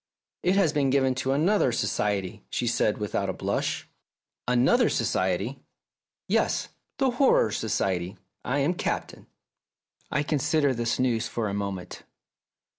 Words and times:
"It 0.41 0.55
has 0.55 0.73
been 0.73 0.89
given 0.89 1.13
to 1.21 1.31
another 1.31 1.71
society," 1.71 2.43
she 2.49 2.65
said 2.65 2.97
without 2.97 3.29
a 3.29 3.33
blush. 3.33 3.87
"Another 4.47 4.89
society?" 4.89 5.59
"Yes, 6.27 6.69
the 6.97 7.11
Horror 7.11 7.51
Society. 7.51 8.17
I 8.43 8.57
am 8.61 8.73
Captain." 8.73 9.27
I 10.09 10.23
considered 10.23 10.77
this 10.77 10.97
news 10.97 11.27
for 11.27 11.47
a 11.49 11.53
moment. 11.53 12.01